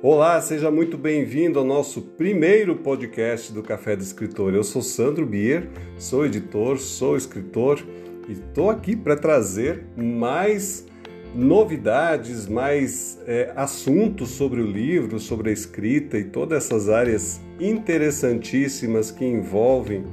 Olá, 0.00 0.40
seja 0.40 0.70
muito 0.70 0.96
bem-vindo 0.96 1.58
ao 1.58 1.64
nosso 1.64 2.00
primeiro 2.00 2.76
podcast 2.76 3.52
do 3.52 3.64
Café 3.64 3.96
do 3.96 4.02
Escritor. 4.04 4.54
Eu 4.54 4.62
sou 4.62 4.80
Sandro 4.80 5.26
Bier, 5.26 5.68
sou 5.98 6.24
editor, 6.24 6.78
sou 6.78 7.16
escritor 7.16 7.84
e 8.28 8.32
estou 8.34 8.70
aqui 8.70 8.94
para 8.94 9.16
trazer 9.16 9.82
mais 9.96 10.86
novidades, 11.34 12.46
mais 12.46 13.20
é, 13.26 13.52
assuntos 13.56 14.28
sobre 14.30 14.60
o 14.60 14.66
livro, 14.70 15.18
sobre 15.18 15.50
a 15.50 15.52
escrita 15.52 16.16
e 16.16 16.22
todas 16.22 16.66
essas 16.66 16.88
áreas 16.88 17.40
interessantíssimas 17.58 19.10
que 19.10 19.24
envolvem 19.24 20.04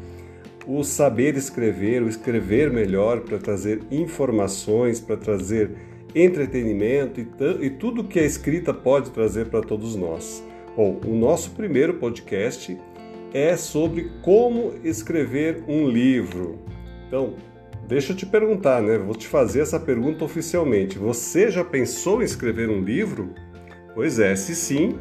o 0.66 0.84
saber 0.84 1.38
escrever, 1.38 2.02
o 2.02 2.10
escrever 2.10 2.72
melhor 2.72 3.22
para 3.22 3.38
trazer 3.38 3.82
informações, 3.92 5.00
para 5.00 5.16
trazer 5.16 5.70
entretenimento 6.16 7.20
e, 7.20 7.28
e 7.66 7.70
tudo 7.70 8.06
que 8.06 8.20
a 8.20 8.24
escrita 8.24 8.74
pode 8.74 9.12
trazer 9.12 9.48
para 9.48 9.62
todos 9.62 9.96
nós. 9.96 10.42
Bom, 10.76 11.00
o 11.06 11.14
nosso 11.14 11.52
primeiro 11.52 11.96
podcast 11.96 12.78
é 13.34 13.58
sobre 13.58 14.10
como 14.22 14.74
escrever 14.82 15.64
um 15.68 15.90
livro. 15.90 16.58
Então, 17.06 17.34
deixa 17.86 18.14
eu 18.14 18.16
te 18.16 18.26
perguntar, 18.26 18.82
né? 18.82 18.98
Vou 18.98 19.14
te 19.14 19.28
fazer 19.28 19.60
essa 19.60 19.80
pergunta 19.80 20.24
oficialmente. 20.24 20.98
Você 20.98 21.52
já 21.52 21.64
pensou 21.64 22.22
em 22.22 22.26
escrever 22.26 22.70
um 22.70 22.82
livro? 22.82 23.34
Pois 23.94 24.20
é, 24.20 24.36
se 24.36 24.56
sim, 24.56 24.98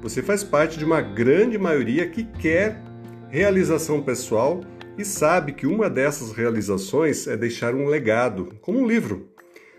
você 0.00 0.22
faz 0.22 0.44
parte 0.44 0.78
de 0.78 0.84
uma 0.84 1.00
grande 1.00 1.58
maioria 1.58 2.08
que 2.08 2.24
quer 2.24 2.80
realização 3.28 4.00
pessoal 4.00 4.60
e 4.96 5.04
sabe 5.04 5.52
que 5.52 5.66
uma 5.66 5.90
dessas 5.90 6.30
realizações 6.30 7.26
é 7.26 7.36
deixar 7.36 7.74
um 7.74 7.86
legado, 7.86 8.54
como 8.60 8.78
um 8.78 8.86
livro. 8.86 9.33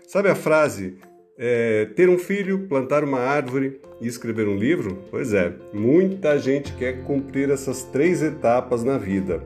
Sabe 0.06 0.28
a 0.28 0.36
frase 0.36 0.98
é, 1.36 1.86
ter 1.96 2.08
um 2.08 2.16
filho, 2.16 2.68
plantar 2.68 3.02
uma 3.02 3.18
árvore 3.18 3.80
e 4.00 4.06
escrever 4.06 4.46
um 4.46 4.56
livro? 4.56 5.02
Pois 5.10 5.34
é, 5.34 5.52
muita 5.72 6.38
gente 6.38 6.72
quer 6.74 7.02
cumprir 7.02 7.50
essas 7.50 7.82
três 7.82 8.22
etapas 8.22 8.84
na 8.84 8.98
vida. 8.98 9.42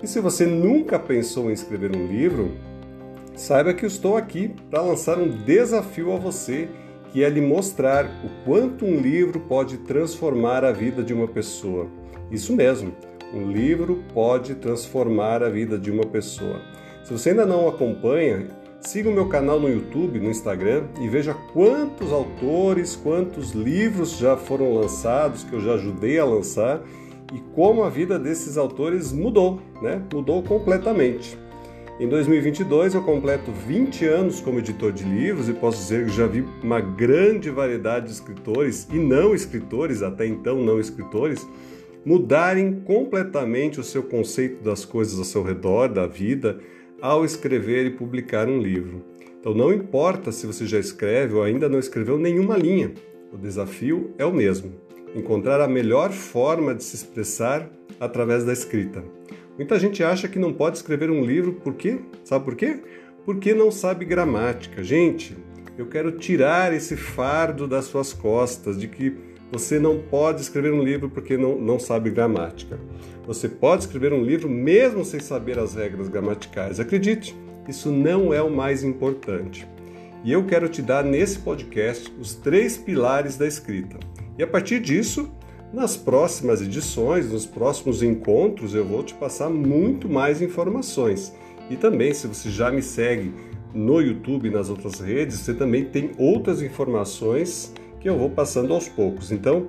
E 0.00 0.06
se 0.06 0.20
você 0.20 0.46
nunca 0.46 0.96
pensou 0.96 1.50
em 1.50 1.52
escrever 1.52 1.96
um 1.96 2.06
livro, 2.06 2.52
saiba 3.34 3.74
que 3.74 3.84
eu 3.84 3.88
estou 3.88 4.16
aqui 4.16 4.54
para 4.70 4.80
lançar 4.80 5.18
um 5.18 5.28
desafio 5.42 6.12
a 6.12 6.16
você, 6.16 6.68
que 7.10 7.24
é 7.24 7.28
lhe 7.28 7.40
mostrar 7.40 8.04
o 8.04 8.44
quanto 8.44 8.84
um 8.84 9.00
livro 9.00 9.40
pode 9.40 9.78
transformar 9.78 10.64
a 10.64 10.70
vida 10.70 11.02
de 11.02 11.12
uma 11.12 11.26
pessoa. 11.26 11.88
Isso 12.30 12.54
mesmo, 12.54 12.94
um 13.34 13.50
livro 13.50 14.04
pode 14.14 14.54
transformar 14.54 15.42
a 15.42 15.48
vida 15.48 15.76
de 15.76 15.90
uma 15.90 16.06
pessoa. 16.06 16.60
Se 17.02 17.12
você 17.12 17.30
ainda 17.30 17.44
não 17.44 17.66
acompanha, 17.66 18.46
Siga 18.86 19.10
o 19.10 19.12
meu 19.12 19.26
canal 19.26 19.58
no 19.58 19.68
YouTube, 19.68 20.20
no 20.20 20.30
Instagram 20.30 20.84
e 21.00 21.08
veja 21.08 21.34
quantos 21.52 22.12
autores, 22.12 22.94
quantos 22.94 23.50
livros 23.50 24.16
já 24.16 24.36
foram 24.36 24.74
lançados, 24.74 25.42
que 25.42 25.52
eu 25.52 25.60
já 25.60 25.72
ajudei 25.72 26.20
a 26.20 26.24
lançar 26.24 26.80
e 27.34 27.40
como 27.52 27.82
a 27.82 27.90
vida 27.90 28.16
desses 28.16 28.56
autores 28.56 29.12
mudou, 29.12 29.60
né? 29.82 30.00
Mudou 30.14 30.40
completamente. 30.40 31.36
Em 31.98 32.08
2022 32.08 32.94
eu 32.94 33.02
completo 33.02 33.50
20 33.50 34.06
anos 34.06 34.40
como 34.40 34.60
editor 34.60 34.92
de 34.92 35.02
livros 35.02 35.48
e 35.48 35.52
posso 35.52 35.78
dizer 35.78 36.04
que 36.06 36.12
já 36.12 36.28
vi 36.28 36.44
uma 36.62 36.80
grande 36.80 37.50
variedade 37.50 38.06
de 38.06 38.12
escritores 38.12 38.86
e 38.92 38.96
não 38.96 39.34
escritores, 39.34 40.00
até 40.00 40.28
então 40.28 40.62
não 40.62 40.78
escritores, 40.78 41.44
mudarem 42.04 42.82
completamente 42.84 43.80
o 43.80 43.82
seu 43.84 44.04
conceito 44.04 44.62
das 44.62 44.84
coisas 44.84 45.18
ao 45.18 45.24
seu 45.24 45.42
redor, 45.42 45.88
da 45.88 46.06
vida, 46.06 46.60
ao 47.00 47.24
escrever 47.24 47.86
e 47.86 47.90
publicar 47.90 48.48
um 48.48 48.58
livro. 48.58 49.04
Então, 49.38 49.54
não 49.54 49.72
importa 49.72 50.32
se 50.32 50.46
você 50.46 50.66
já 50.66 50.78
escreve 50.78 51.34
ou 51.34 51.42
ainda 51.42 51.68
não 51.68 51.78
escreveu 51.78 52.18
nenhuma 52.18 52.56
linha, 52.56 52.92
o 53.32 53.36
desafio 53.36 54.14
é 54.18 54.24
o 54.24 54.32
mesmo: 54.32 54.72
encontrar 55.14 55.60
a 55.60 55.68
melhor 55.68 56.10
forma 56.10 56.74
de 56.74 56.82
se 56.82 56.96
expressar 56.96 57.70
através 58.00 58.44
da 58.44 58.52
escrita. 58.52 59.04
Muita 59.56 59.78
gente 59.78 60.02
acha 60.04 60.28
que 60.28 60.38
não 60.38 60.52
pode 60.52 60.76
escrever 60.76 61.10
um 61.10 61.24
livro 61.24 61.54
por 61.54 61.74
quê? 61.74 61.98
Sabe 62.24 62.44
por 62.44 62.54
quê? 62.54 62.80
Porque 63.24 63.54
não 63.54 63.70
sabe 63.70 64.04
gramática. 64.04 64.82
Gente, 64.82 65.36
eu 65.78 65.86
quero 65.86 66.12
tirar 66.12 66.74
esse 66.74 66.96
fardo 66.96 67.66
das 67.66 67.86
suas 67.86 68.12
costas 68.12 68.78
de 68.78 68.88
que 68.88 69.16
você 69.50 69.78
não 69.78 69.98
pode 69.98 70.40
escrever 70.40 70.72
um 70.72 70.82
livro 70.82 71.08
porque 71.08 71.36
não, 71.36 71.58
não 71.58 71.78
sabe 71.78 72.10
gramática. 72.10 72.78
Você 73.26 73.48
pode 73.48 73.84
escrever 73.84 74.12
um 74.12 74.22
livro 74.22 74.48
mesmo 74.48 75.04
sem 75.04 75.20
saber 75.20 75.58
as 75.58 75.74
regras 75.74 76.08
gramaticais. 76.08 76.80
Acredite, 76.80 77.36
isso 77.68 77.90
não 77.90 78.32
é 78.32 78.42
o 78.42 78.50
mais 78.50 78.82
importante. 78.82 79.66
E 80.24 80.32
eu 80.32 80.44
quero 80.44 80.68
te 80.68 80.82
dar 80.82 81.04
nesse 81.04 81.38
podcast 81.38 82.12
os 82.20 82.34
três 82.34 82.76
pilares 82.76 83.36
da 83.36 83.46
escrita. 83.46 83.98
E 84.36 84.42
a 84.42 84.46
partir 84.46 84.80
disso, 84.80 85.30
nas 85.72 85.96
próximas 85.96 86.60
edições, 86.60 87.30
nos 87.30 87.46
próximos 87.46 88.02
encontros, 88.02 88.74
eu 88.74 88.84
vou 88.84 89.02
te 89.02 89.14
passar 89.14 89.48
muito 89.48 90.08
mais 90.08 90.42
informações. 90.42 91.32
E 91.70 91.76
também, 91.76 92.12
se 92.12 92.26
você 92.26 92.50
já 92.50 92.70
me 92.70 92.82
segue 92.82 93.32
no 93.74 94.00
YouTube 94.00 94.48
e 94.48 94.50
nas 94.50 94.70
outras 94.70 95.00
redes, 95.00 95.38
você 95.38 95.54
também 95.54 95.84
tem 95.84 96.12
outras 96.18 96.62
informações 96.62 97.72
que 98.06 98.10
eu 98.10 98.16
vou 98.16 98.30
passando 98.30 98.72
aos 98.72 98.88
poucos. 98.88 99.32
Então, 99.32 99.66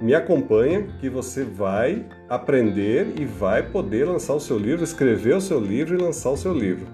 me 0.00 0.14
acompanha 0.14 0.88
que 1.02 1.10
você 1.10 1.44
vai 1.44 2.02
aprender 2.30 3.12
e 3.20 3.26
vai 3.26 3.62
poder 3.62 4.06
lançar 4.06 4.32
o 4.32 4.40
seu 4.40 4.56
livro, 4.56 4.82
escrever 4.82 5.36
o 5.36 5.40
seu 5.40 5.60
livro 5.60 5.94
e 5.94 6.02
lançar 6.02 6.30
o 6.30 6.36
seu 6.36 6.54
livro. 6.54 6.86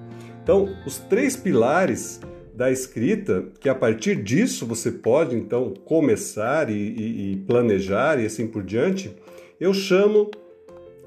Então, 0.43 0.69
os 0.85 0.99
três 0.99 1.37
pilares 1.37 2.19
da 2.53 2.73
escrita, 2.73 3.45
que 3.61 3.69
a 3.69 3.75
partir 3.75 4.21
disso 4.21 4.67
você 4.67 4.91
pode 4.91 5.37
então 5.37 5.73
começar 5.85 6.69
e, 6.69 6.75
e, 6.75 7.33
e 7.33 7.37
planejar 7.37 8.19
e 8.19 8.27
assim 8.27 8.49
por 8.49 8.65
diante, 8.65 9.15
eu 9.61 9.73
chamo 9.73 10.29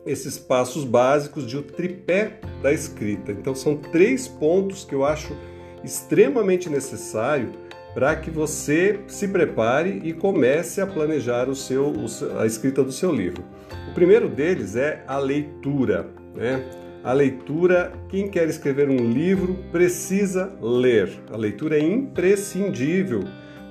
esses 0.06 0.38
passos 0.38 0.86
básicos 0.86 1.46
de 1.46 1.58
o 1.58 1.62
tripé 1.62 2.40
da 2.62 2.72
escrita. 2.72 3.34
Então, 3.34 3.54
são 3.54 3.76
três 3.76 4.30
pontos 4.30 4.86
que 4.86 4.96
eu 4.96 5.04
acho 5.04 5.36
extremamente 5.84 6.70
necessário 6.70 7.52
para 7.94 8.16
que 8.16 8.32
você 8.32 9.00
se 9.08 9.28
prepare 9.28 10.02
e 10.04 10.14
comece 10.14 10.82
a 10.82 10.88
planejar 10.88 11.48
o 11.48 11.56
seu, 11.56 11.94
a 12.40 12.46
escrita 12.46 12.84
do 12.84 12.92
seu 12.92 13.12
livro. 13.12 13.44
O 13.90 13.94
primeiro 13.94 14.28
deles 14.28 14.76
é 14.76 15.04
a 15.08 15.18
leitura. 15.18 16.08
Né? 16.36 16.64
A 17.04 17.14
leitura, 17.14 17.92
quem 18.10 18.30
quer 18.30 18.48
escrever 18.48 18.90
um 18.90 19.12
livro 19.12 19.60
precisa 19.72 20.52
ler. 20.62 21.10
A 21.32 21.38
leitura 21.38 21.78
é 21.78 21.82
imprescindível 21.82 23.24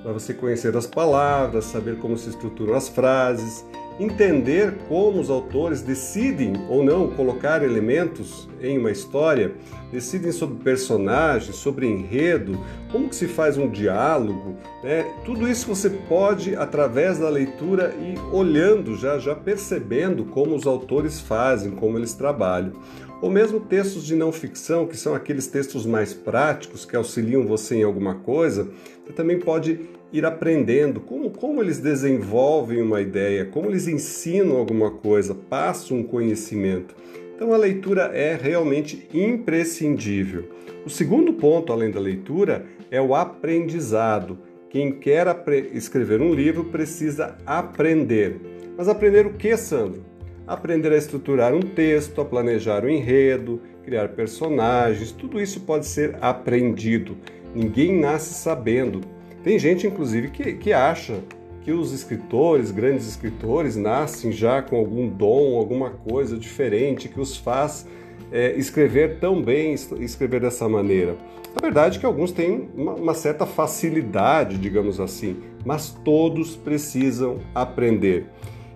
para 0.03 0.11
você 0.11 0.33
conhecer 0.33 0.75
as 0.75 0.85
palavras, 0.85 1.65
saber 1.65 1.97
como 1.97 2.17
se 2.17 2.29
estruturam 2.29 2.75
as 2.75 2.89
frases, 2.89 3.65
entender 3.99 4.73
como 4.87 5.19
os 5.19 5.29
autores 5.29 5.81
decidem 5.81 6.53
ou 6.69 6.83
não 6.83 7.11
colocar 7.11 7.63
elementos 7.63 8.49
em 8.61 8.77
uma 8.77 8.91
história, 8.91 9.53
decidem 9.91 10.31
sobre 10.31 10.63
personagens, 10.63 11.55
sobre 11.55 11.85
enredo, 11.87 12.59
como 12.91 13.09
que 13.09 13.15
se 13.15 13.27
faz 13.27 13.57
um 13.57 13.69
diálogo, 13.69 14.55
né? 14.83 15.05
Tudo 15.25 15.47
isso 15.47 15.67
você 15.67 15.89
pode 15.89 16.55
através 16.55 17.19
da 17.19 17.29
leitura 17.29 17.93
e 17.99 18.17
olhando 18.35 18.95
já, 18.95 19.19
já 19.19 19.35
percebendo 19.35 20.25
como 20.25 20.55
os 20.55 20.65
autores 20.65 21.19
fazem, 21.19 21.71
como 21.71 21.97
eles 21.97 22.13
trabalham. 22.13 22.73
Ou 23.21 23.29
mesmo 23.29 23.59
textos 23.59 24.05
de 24.05 24.15
não 24.15 24.33
ficção, 24.33 24.85
que 24.85 24.97
são 24.97 25.15
aqueles 25.15 25.47
textos 25.47 25.85
mais 25.85 26.13
práticos 26.13 26.83
que 26.83 26.95
auxiliam 26.95 27.45
você 27.45 27.75
em 27.75 27.83
alguma 27.83 28.15
coisa, 28.15 28.67
você 29.05 29.13
também 29.13 29.39
pode 29.39 29.79
ir 30.13 30.25
aprendendo 30.25 30.99
como, 30.99 31.31
como 31.31 31.61
eles 31.61 31.79
desenvolvem 31.79 32.81
uma 32.81 33.01
ideia, 33.01 33.45
como 33.45 33.69
eles 33.69 33.87
ensinam 33.87 34.57
alguma 34.57 34.91
coisa, 34.91 35.33
passam 35.33 35.97
um 35.97 36.03
conhecimento. 36.03 36.95
Então 37.35 37.51
a 37.51 37.57
leitura 37.57 38.11
é 38.13 38.37
realmente 38.39 39.07
imprescindível. 39.11 40.45
O 40.85 40.89
segundo 40.89 41.33
ponto, 41.33 41.73
além 41.73 41.89
da 41.89 41.99
leitura, 41.99 42.65
é 42.91 43.01
o 43.01 43.15
aprendizado. 43.15 44.37
Quem 44.69 44.91
quer 44.91 45.27
escrever 45.73 46.21
um 46.21 46.33
livro 46.33 46.65
precisa 46.65 47.35
aprender. 47.45 48.39
Mas 48.77 48.87
aprender 48.87 49.25
o 49.25 49.33
que, 49.33 49.55
Sandro? 49.57 50.03
Aprender 50.45 50.91
a 50.91 50.97
estruturar 50.97 51.55
um 51.55 51.61
texto, 51.61 52.21
a 52.21 52.25
planejar 52.25 52.83
o 52.83 52.87
um 52.87 52.89
enredo, 52.89 53.61
criar 53.83 54.09
personagens, 54.09 55.11
tudo 55.11 55.41
isso 55.41 55.61
pode 55.61 55.85
ser 55.85 56.17
aprendido. 56.21 57.17
Ninguém 57.55 57.99
nasce 57.99 58.33
sabendo. 58.33 59.01
Tem 59.43 59.59
gente, 59.59 59.85
inclusive, 59.85 60.29
que, 60.29 60.53
que 60.53 60.71
acha 60.71 61.19
que 61.61 61.71
os 61.71 61.93
escritores, 61.93 62.71
grandes 62.71 63.07
escritores, 63.07 63.75
nascem 63.75 64.31
já 64.31 64.61
com 64.61 64.75
algum 64.75 65.07
dom, 65.07 65.57
alguma 65.57 65.91
coisa 65.91 66.37
diferente 66.37 67.07
que 67.07 67.19
os 67.19 67.37
faz 67.37 67.87
é, 68.31 68.53
escrever 68.55 69.19
tão 69.19 69.41
bem, 69.41 69.73
escrever 69.73 70.41
dessa 70.41 70.67
maneira. 70.67 71.15
A 71.55 71.61
verdade 71.61 71.97
é 71.97 71.99
que 71.99 72.05
alguns 72.05 72.31
têm 72.31 72.69
uma, 72.75 72.93
uma 72.93 73.13
certa 73.13 73.45
facilidade, 73.45 74.57
digamos 74.57 74.99
assim, 74.99 75.37
mas 75.65 75.89
todos 76.03 76.55
precisam 76.55 77.39
aprender. 77.53 78.25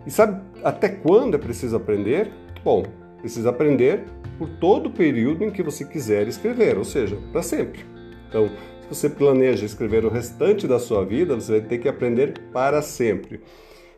E 0.06 0.12
sabe 0.12 0.42
até 0.64 0.88
quando 0.88 1.36
é 1.36 1.38
preciso 1.38 1.76
aprender? 1.76 2.32
Bom, 2.64 2.84
precisa 3.20 3.50
aprender 3.50 4.04
por 4.38 4.48
todo 4.48 4.88
o 4.88 4.92
período 4.92 5.44
em 5.44 5.50
que 5.50 5.64
você 5.64 5.84
quiser 5.84 6.28
escrever, 6.28 6.78
ou 6.78 6.86
seja, 6.86 7.18
para 7.32 7.42
sempre. 7.42 7.84
Então, 8.30 8.50
se 8.88 8.96
você 8.96 9.10
planeja 9.10 9.66
escrever 9.66 10.06
o 10.06 10.10
restante 10.10 10.66
da 10.66 10.80
sua 10.80 11.04
vida, 11.04 11.36
você 11.36 11.60
vai 11.60 11.62
ter 11.62 11.78
que 11.78 11.90
aprender 11.90 12.40
para 12.54 12.82
sempre. 12.82 13.42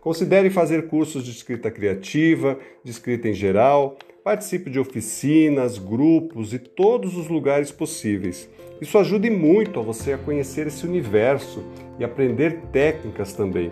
Considere 0.02 0.50
fazer 0.50 0.88
cursos 0.88 1.24
de 1.24 1.30
escrita 1.30 1.70
criativa, 1.70 2.58
de 2.84 2.90
escrita 2.90 3.28
em 3.28 3.34
geral, 3.34 3.98
participe 4.24 4.70
de 4.70 4.80
oficinas, 4.80 5.78
grupos 5.78 6.54
e 6.54 6.60
todos 6.60 7.16
os 7.16 7.28
lugares 7.28 7.72
possíveis. 7.72 8.50
Isso 8.82 8.98
ajude 8.98 9.30
muito 9.30 9.80
a 9.80 9.84
você 9.84 10.14
a 10.14 10.18
conhecer 10.18 10.66
esse 10.66 10.86
universo 10.88 11.64
e 12.00 12.04
aprender 12.04 12.62
técnicas 12.72 13.34
também. 13.34 13.72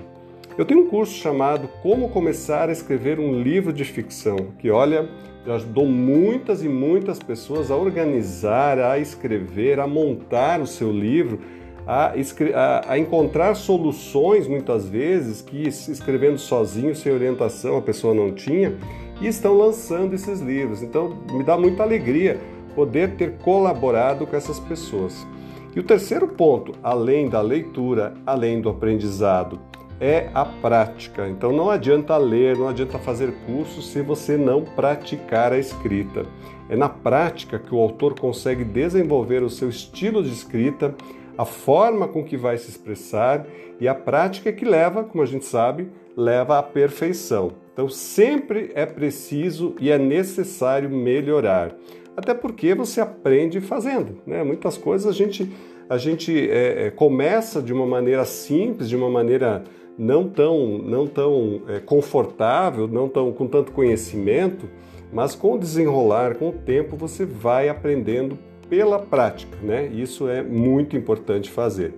Eu 0.55 0.65
tenho 0.65 0.81
um 0.81 0.87
curso 0.87 1.13
chamado 1.13 1.67
Como 1.81 2.09
Começar 2.09 2.69
a 2.69 2.71
Escrever 2.71 3.19
um 3.19 3.41
Livro 3.41 3.73
de 3.73 3.83
Ficção, 3.83 4.53
que 4.59 4.69
olha, 4.69 5.09
já 5.47 5.55
ajudou 5.55 5.85
muitas 5.85 6.61
e 6.61 6.67
muitas 6.67 7.19
pessoas 7.19 7.71
a 7.71 7.75
organizar, 7.77 8.77
a 8.79 8.99
escrever, 8.99 9.79
a 9.79 9.87
montar 9.87 10.59
o 10.59 10.67
seu 10.67 10.91
livro, 10.91 11.39
a, 11.87 12.11
a, 12.53 12.91
a 12.91 12.99
encontrar 12.99 13.55
soluções 13.55 14.45
muitas 14.45 14.89
vezes 14.89 15.41
que 15.41 15.65
escrevendo 15.65 16.37
sozinho, 16.37 16.93
sem 16.93 17.13
orientação, 17.13 17.77
a 17.77 17.81
pessoa 17.81 18.13
não 18.13 18.33
tinha, 18.33 18.75
e 19.21 19.27
estão 19.27 19.57
lançando 19.57 20.13
esses 20.13 20.41
livros. 20.41 20.83
Então 20.83 21.17
me 21.31 21.45
dá 21.45 21.57
muita 21.57 21.81
alegria 21.81 22.37
poder 22.75 23.15
ter 23.15 23.37
colaborado 23.37 24.27
com 24.27 24.35
essas 24.35 24.59
pessoas. 24.59 25.25
E 25.73 25.79
o 25.79 25.83
terceiro 25.83 26.27
ponto, 26.27 26.73
além 26.83 27.29
da 27.29 27.39
leitura, 27.39 28.15
além 28.25 28.59
do 28.59 28.67
aprendizado, 28.67 29.61
é 29.99 30.29
a 30.33 30.45
prática. 30.45 31.27
Então 31.27 31.51
não 31.51 31.69
adianta 31.69 32.15
ler, 32.17 32.57
não 32.57 32.67
adianta 32.67 32.99
fazer 32.99 33.33
cursos 33.45 33.89
se 33.89 34.01
você 34.01 34.37
não 34.37 34.63
praticar 34.63 35.51
a 35.51 35.57
escrita. 35.57 36.25
É 36.69 36.75
na 36.75 36.89
prática 36.89 37.57
que 37.57 37.73
o 37.73 37.79
autor 37.79 38.19
consegue 38.19 38.63
desenvolver 38.63 39.41
o 39.41 39.49
seu 39.49 39.69
estilo 39.69 40.21
de 40.21 40.31
escrita, 40.31 40.95
a 41.37 41.45
forma 41.45 42.07
com 42.07 42.23
que 42.23 42.35
vai 42.35 42.57
se 42.57 42.69
expressar 42.69 43.45
e 43.79 43.87
a 43.87 43.95
prática 43.95 44.51
que 44.51 44.65
leva, 44.65 45.03
como 45.03 45.23
a 45.23 45.25
gente 45.25 45.45
sabe, 45.45 45.89
leva 46.15 46.57
à 46.57 46.63
perfeição. 46.63 47.53
Então 47.73 47.87
sempre 47.87 48.71
é 48.73 48.85
preciso 48.85 49.75
e 49.79 49.91
é 49.91 49.97
necessário 49.97 50.89
melhorar. 50.89 51.75
Até 52.15 52.33
porque 52.33 52.73
você 52.73 52.99
aprende 52.99 53.61
fazendo. 53.61 54.17
Né? 54.25 54.43
Muitas 54.43 54.75
coisas 54.77 55.07
a 55.07 55.15
gente, 55.15 55.51
a 55.87 55.97
gente 55.97 56.49
é, 56.49 56.87
é 56.87 56.91
começa 56.91 57.61
de 57.61 57.71
uma 57.71 57.85
maneira 57.85 58.25
simples, 58.25 58.89
de 58.89 58.95
uma 58.95 59.09
maneira 59.09 59.63
não 59.97 60.27
tão, 60.27 60.77
não 60.77 61.07
tão 61.07 61.61
é, 61.67 61.79
confortável, 61.79 62.87
não 62.87 63.09
tão 63.09 63.31
com 63.31 63.47
tanto 63.47 63.71
conhecimento, 63.71 64.69
mas 65.11 65.33
com 65.33 65.53
o 65.53 65.59
desenrolar, 65.59 66.35
com 66.35 66.49
o 66.49 66.53
tempo, 66.53 66.95
você 66.95 67.25
vai 67.25 67.69
aprendendo 67.69 68.37
pela 68.69 68.99
prática, 68.99 69.57
né? 69.61 69.87
Isso 69.87 70.27
é 70.27 70.43
muito 70.43 70.95
importante 70.97 71.49
fazer. 71.49 71.93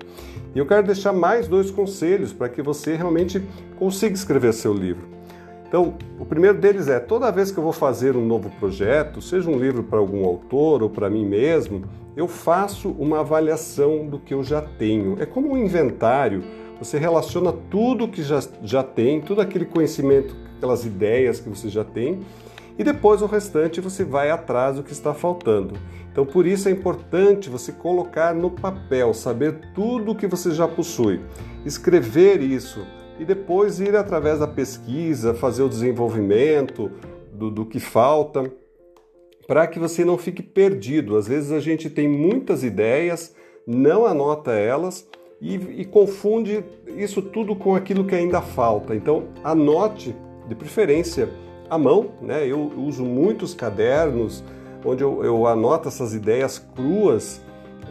E 0.53 0.59
eu 0.59 0.65
quero 0.65 0.85
deixar 0.85 1.11
mais 1.11 1.47
dois 1.47 1.71
conselhos 1.71 2.31
para 2.31 2.47
que 2.47 2.61
você 2.61 2.95
realmente 2.95 3.41
consiga 3.77 4.13
escrever 4.13 4.53
seu 4.53 4.73
livro. 4.73 5.07
Então, 5.67 5.95
o 6.19 6.25
primeiro 6.25 6.57
deles 6.57 6.87
é: 6.87 6.99
toda 6.99 7.31
vez 7.31 7.51
que 7.51 7.57
eu 7.57 7.63
vou 7.63 7.71
fazer 7.71 8.15
um 8.15 8.25
novo 8.25 8.49
projeto, 8.59 9.21
seja 9.21 9.49
um 9.49 9.57
livro 9.57 9.83
para 9.83 9.99
algum 9.99 10.25
autor 10.25 10.81
ou 10.81 10.89
para 10.89 11.09
mim 11.09 11.25
mesmo, 11.25 11.83
eu 12.15 12.27
faço 12.27 12.89
uma 12.97 13.19
avaliação 13.19 14.07
do 14.07 14.19
que 14.19 14.33
eu 14.33 14.43
já 14.43 14.61
tenho. 14.61 15.21
É 15.21 15.25
como 15.25 15.53
um 15.53 15.57
inventário 15.57 16.43
você 16.79 16.97
relaciona 16.97 17.51
tudo 17.51 18.07
que 18.07 18.23
já, 18.23 18.39
já 18.63 18.81
tem, 18.81 19.21
todo 19.21 19.41
aquele 19.41 19.65
conhecimento, 19.65 20.35
aquelas 20.57 20.85
ideias 20.85 21.39
que 21.39 21.49
você 21.49 21.69
já 21.69 21.83
tem, 21.83 22.21
e 22.77 22.83
depois 22.83 23.21
o 23.21 23.25
restante 23.25 23.81
você 23.81 24.05
vai 24.05 24.31
atrás 24.31 24.77
do 24.77 24.83
que 24.83 24.93
está 24.93 25.13
faltando. 25.13 25.75
Então, 26.11 26.25
por 26.25 26.47
isso 26.47 26.69
é 26.69 26.71
importante 26.71 27.49
você 27.49 27.73
colocar 27.73 28.33
no 28.33 28.49
papel, 28.49 29.13
saber 29.13 29.59
tudo 29.75 30.11
o 30.11 30.15
que 30.15 30.27
você 30.27 30.51
já 30.51 30.67
possui, 30.67 31.19
escrever 31.65 32.41
isso 32.41 32.85
e 33.19 33.25
depois 33.25 33.81
ir 33.81 33.95
através 33.97 34.39
da 34.39 34.47
pesquisa, 34.47 35.33
fazer 35.33 35.61
o 35.61 35.69
desenvolvimento 35.69 36.89
do, 37.33 37.51
do 37.51 37.65
que 37.65 37.79
falta, 37.79 38.49
para 39.45 39.67
que 39.67 39.77
você 39.77 40.05
não 40.05 40.17
fique 40.17 40.41
perdido. 40.41 41.17
Às 41.17 41.27
vezes 41.27 41.51
a 41.51 41.59
gente 41.59 41.89
tem 41.89 42.07
muitas 42.07 42.63
ideias, 42.63 43.35
não 43.67 44.05
anota 44.05 44.53
elas 44.53 45.05
e, 45.41 45.55
e 45.55 45.85
confunde 45.85 46.63
isso 46.87 47.21
tudo 47.21 47.55
com 47.55 47.75
aquilo 47.75 48.03
que 48.05 48.15
ainda 48.15 48.41
falta. 48.41 48.95
Então, 48.95 49.25
anote, 49.43 50.15
de 50.47 50.55
preferência, 50.55 51.29
à 51.69 51.77
mão. 51.77 52.07
Né? 52.21 52.47
Eu 52.47 52.71
uso 52.77 53.05
muitos 53.05 53.53
cadernos 53.53 54.43
onde 54.83 55.03
eu, 55.03 55.23
eu 55.23 55.45
anoto 55.45 55.87
essas 55.87 56.13
ideias 56.13 56.57
cruas 56.57 57.41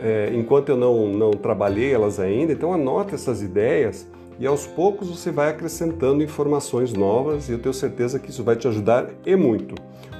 é, 0.00 0.32
enquanto 0.34 0.70
eu 0.70 0.76
não, 0.76 1.08
não 1.08 1.30
trabalhei 1.30 1.92
elas 1.92 2.18
ainda. 2.18 2.52
Então, 2.52 2.72
anote 2.72 3.14
essas 3.14 3.42
ideias 3.42 4.08
e 4.38 4.46
aos 4.46 4.66
poucos 4.66 5.08
você 5.08 5.30
vai 5.30 5.50
acrescentando 5.50 6.22
informações 6.22 6.92
novas 6.92 7.48
e 7.48 7.52
eu 7.52 7.58
tenho 7.58 7.74
certeza 7.74 8.18
que 8.18 8.30
isso 8.30 8.44
vai 8.44 8.56
te 8.56 8.68
ajudar 8.68 9.08
e 9.24 9.34
muito. 9.34 9.74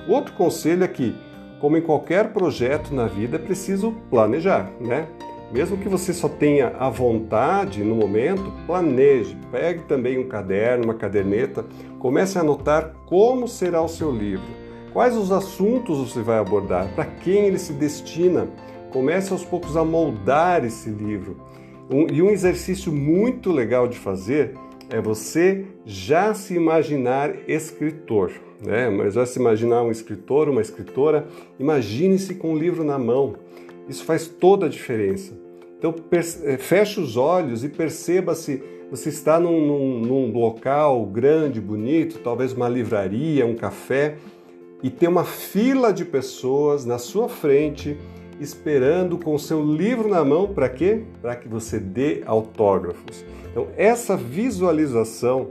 Outro 0.09 0.33
conselho 0.35 0.85
é 0.85 0.89
que, 0.89 1.15
como 1.61 1.77
em 1.77 1.83
qualquer 1.83 2.33
projeto 2.33 2.95
na 2.95 3.07
vida, 3.07 3.37
é 3.37 3.39
preciso 3.39 3.95
planejar, 4.11 4.71
né? 4.81 5.07
Mesmo 5.51 5.79
que 5.79 5.89
você 5.89 6.13
só 6.13 6.29
tenha 6.29 6.75
a 6.79 6.91
vontade 6.91 7.83
no 7.83 7.95
momento, 7.95 8.53
planeje. 8.67 9.37
Pegue 9.51 9.85
também 9.85 10.19
um 10.19 10.29
caderno, 10.29 10.85
uma 10.85 10.95
caderneta, 10.95 11.65
comece 11.99 12.37
a 12.37 12.43
anotar 12.43 12.95
como 13.07 13.49
será 13.49 13.81
o 13.81 13.89
seu 13.89 14.11
livro, 14.11 14.47
quais 14.93 15.17
os 15.17 15.33
assuntos 15.33 15.99
você 15.99 16.21
vai 16.21 16.39
abordar, 16.39 16.89
para 16.95 17.07
quem 17.07 17.47
ele 17.47 17.59
se 17.59 17.73
destina. 17.73 18.47
Comece 18.91 19.33
aos 19.33 19.45
poucos 19.45 19.77
a 19.77 19.85
moldar 19.85 20.65
esse 20.65 20.91
livro. 20.91 21.37
Um, 21.91 22.07
e 22.13 22.21
um 22.21 22.31
exercício 22.31 22.93
muito 22.93 23.51
legal 23.51 23.89
de 23.89 23.99
fazer 23.99 24.55
é 24.91 25.01
você 25.01 25.67
já 25.85 26.35
se 26.35 26.55
imaginar 26.55 27.35
escritor. 27.49 28.33
Né? 28.63 28.91
Mas 28.91 29.15
já 29.15 29.25
se 29.25 29.39
imaginar 29.39 29.83
um 29.83 29.91
escritor, 29.91 30.49
uma 30.49 30.61
escritora, 30.61 31.27
imagine-se 31.59 32.35
com 32.35 32.53
o 32.55 32.59
livro 32.59 32.85
na 32.85 32.99
mão 32.99 33.37
isso 33.89 34.05
faz 34.05 34.29
toda 34.29 34.67
a 34.67 34.69
diferença. 34.69 35.33
Então, 35.79 35.95
eh, 36.11 36.57
feche 36.57 37.01
os 37.01 37.17
olhos 37.17 37.65
e 37.65 37.69
perceba 37.69 38.35
se 38.35 38.63
você 38.91 39.11
está 39.11 39.39
num, 39.39 39.67
num, 39.67 40.01
num, 40.01 40.33
local 40.33 41.07
grande, 41.07 41.61
bonito, 41.61 42.19
talvez 42.19 42.53
uma 42.53 42.69
livraria, 42.69 43.47
um 43.47 43.55
café, 43.55 44.17
e 44.83 44.91
tem 44.91 45.09
uma 45.09 45.25
fila 45.25 45.93
de 45.93 46.05
pessoas 46.05 46.85
na 46.85 46.99
sua 46.99 47.29
frente 47.29 47.97
esperando 48.41 49.19
com 49.19 49.35
o 49.35 49.39
seu 49.39 49.63
livro 49.65 50.09
na 50.09 50.25
mão 50.25 50.49
para 50.55 50.69
quê? 50.69 51.03
Para 51.21 51.37
que 51.37 51.49
você 51.49 51.79
dê 51.79 52.23
autógrafos. 52.25 53.25
Então, 53.51 53.69
essa 53.77 54.17
visualização, 54.17 55.49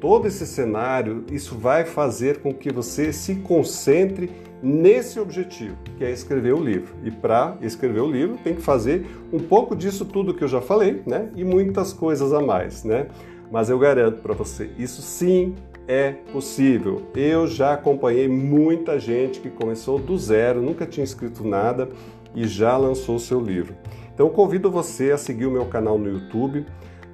todo 0.00 0.26
esse 0.26 0.46
cenário, 0.46 1.24
isso 1.30 1.54
vai 1.56 1.84
fazer 1.84 2.38
com 2.38 2.52
que 2.52 2.72
você 2.72 3.12
se 3.12 3.36
concentre 3.36 4.30
nesse 4.64 5.20
objetivo, 5.20 5.76
que 5.98 6.04
é 6.04 6.10
escrever 6.10 6.54
o 6.54 6.64
livro. 6.64 6.94
E 7.04 7.10
para 7.10 7.58
escrever 7.60 8.00
o 8.00 8.10
livro, 8.10 8.38
tem 8.42 8.54
que 8.54 8.62
fazer 8.62 9.06
um 9.30 9.38
pouco 9.38 9.76
disso 9.76 10.06
tudo 10.06 10.32
que 10.32 10.42
eu 10.42 10.48
já 10.48 10.62
falei, 10.62 11.02
né? 11.06 11.28
E 11.36 11.44
muitas 11.44 11.92
coisas 11.92 12.32
a 12.32 12.40
mais, 12.40 12.82
né? 12.82 13.08
Mas 13.52 13.68
eu 13.68 13.78
garanto 13.78 14.22
para 14.22 14.32
você, 14.32 14.70
isso 14.78 15.02
sim 15.02 15.54
é 15.86 16.12
possível. 16.32 17.02
Eu 17.14 17.46
já 17.46 17.74
acompanhei 17.74 18.26
muita 18.26 18.98
gente 18.98 19.38
que 19.38 19.50
começou 19.50 19.98
do 19.98 20.16
zero, 20.16 20.62
nunca 20.62 20.86
tinha 20.86 21.04
escrito 21.04 21.46
nada 21.46 21.90
e 22.34 22.46
já 22.46 22.74
lançou 22.76 23.18
seu 23.18 23.38
livro. 23.38 23.74
Então 24.14 24.30
convido 24.30 24.70
você 24.70 25.10
a 25.10 25.18
seguir 25.18 25.44
o 25.44 25.50
meu 25.50 25.66
canal 25.66 25.98
no 25.98 26.08
YouTube, 26.08 26.64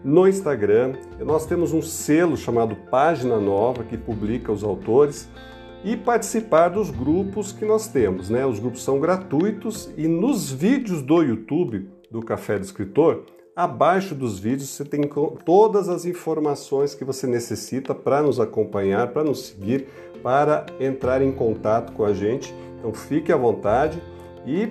no 0.05 0.29
Instagram. 0.29 0.93
Nós 1.19 1.47
temos 1.47 1.73
um 1.73 1.83
selo 1.83 2.37
chamado 2.37 2.77
Página 2.77 3.39
Nova 3.41 3.83
que 3.83 3.97
publica 3.97 4.53
os 4.53 4.63
autores 4.63 5.29
e 5.85 5.97
participar 5.97 6.69
dos 6.69 6.91
grupos 6.91 7.53
que 7.53 7.65
nós 7.65 7.89
temos. 7.89 8.29
Né? 8.29 8.45
Os 8.45 8.59
grupos 8.59 8.83
são 8.83 9.01
gratuitos 9.01 9.91
e 9.97 10.07
nos 10.07 10.51
vídeos 10.51 11.03
do 11.03 11.23
YouTube 11.23 11.89
do 12.11 12.21
Café 12.21 12.59
do 12.59 12.65
Escritor, 12.65 13.25
abaixo 13.55 14.15
dos 14.15 14.39
vídeos 14.39 14.71
você 14.71 14.85
tem 14.85 15.03
todas 15.45 15.89
as 15.89 16.05
informações 16.05 16.95
que 16.95 17.05
você 17.05 17.27
necessita 17.27 17.95
para 17.95 18.23
nos 18.23 18.41
acompanhar, 18.41 19.09
para 19.09 19.23
nos 19.23 19.47
seguir, 19.47 19.87
para 20.23 20.67
entrar 20.81 21.23
em 21.23 21.31
contato 21.31 21.93
com 21.93 22.05
a 22.05 22.13
gente. 22.13 22.55
Então 22.79 22.93
fique 22.93 23.33
à 23.33 23.37
vontade 23.37 24.03
e 24.47 24.71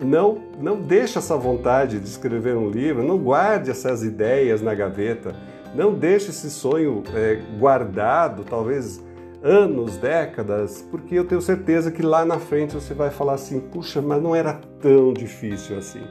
não, 0.00 0.38
não 0.60 0.80
deixe 0.80 1.18
essa 1.18 1.36
vontade 1.36 1.98
de 1.98 2.06
escrever 2.06 2.54
um 2.54 2.68
livro, 2.68 3.02
não 3.02 3.18
guarde 3.18 3.70
essas 3.70 4.02
ideias 4.02 4.60
na 4.60 4.74
gaveta, 4.74 5.34
não 5.74 5.94
deixe 5.94 6.30
esse 6.30 6.50
sonho 6.50 7.02
é, 7.14 7.40
guardado, 7.58 8.44
talvez 8.44 9.02
anos, 9.42 9.96
décadas, 9.96 10.86
porque 10.90 11.14
eu 11.14 11.24
tenho 11.24 11.40
certeza 11.40 11.90
que 11.90 12.02
lá 12.02 12.24
na 12.24 12.38
frente 12.38 12.74
você 12.74 12.94
vai 12.94 13.10
falar 13.10 13.34
assim: 13.34 13.60
puxa, 13.60 14.00
mas 14.02 14.22
não 14.22 14.34
era 14.34 14.54
tão 14.80 15.12
difícil 15.12 15.78
assim. 15.78 16.02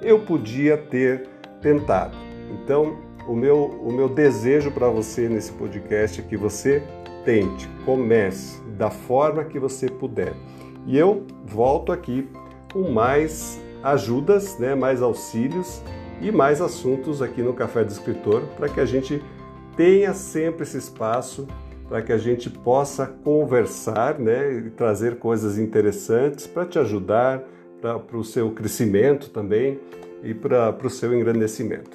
Eu 0.00 0.20
podia 0.20 0.76
ter 0.76 1.28
tentado. 1.60 2.16
Então, 2.50 2.98
o 3.26 3.34
meu, 3.34 3.66
o 3.82 3.92
meu 3.92 4.08
desejo 4.08 4.70
para 4.70 4.88
você 4.88 5.28
nesse 5.28 5.52
podcast 5.52 6.20
é 6.20 6.24
que 6.24 6.36
você 6.36 6.82
tente, 7.24 7.68
comece 7.84 8.60
da 8.76 8.90
forma 8.90 9.44
que 9.44 9.58
você 9.58 9.86
puder. 9.86 10.34
E 10.86 10.98
eu 10.98 11.24
volto 11.44 11.92
aqui 11.92 12.28
com 12.72 12.90
mais 12.90 13.60
ajudas, 13.82 14.58
né, 14.58 14.74
mais 14.74 15.02
auxílios 15.02 15.82
e 16.20 16.30
mais 16.30 16.60
assuntos 16.60 17.22
aqui 17.22 17.42
no 17.42 17.52
Café 17.52 17.84
do 17.84 17.92
Escritor 17.92 18.42
para 18.56 18.68
que 18.68 18.80
a 18.80 18.84
gente 18.84 19.22
tenha 19.76 20.12
sempre 20.14 20.62
esse 20.62 20.78
espaço 20.78 21.46
para 21.92 22.00
que 22.00 22.10
a 22.10 22.16
gente 22.16 22.48
possa 22.48 23.06
conversar 23.06 24.18
né, 24.18 24.50
e 24.50 24.70
trazer 24.70 25.18
coisas 25.18 25.58
interessantes 25.58 26.46
para 26.46 26.64
te 26.64 26.78
ajudar, 26.78 27.42
para 27.82 28.16
o 28.16 28.24
seu 28.24 28.50
crescimento 28.50 29.28
também 29.28 29.78
e 30.24 30.32
para 30.32 30.74
o 30.82 30.88
seu 30.88 31.12
engrandecimento. 31.12 31.90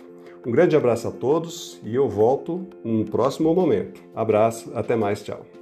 Um 0.45 0.51
grande 0.51 0.75
abraço 0.75 1.07
a 1.07 1.11
todos 1.11 1.81
e 1.83 1.95
eu 1.95 2.07
volto 2.07 2.67
num 2.83 3.05
próximo 3.05 3.55
momento. 3.55 3.99
Abraço, 4.13 4.71
até 4.75 4.95
mais, 4.95 5.23
tchau. 5.23 5.56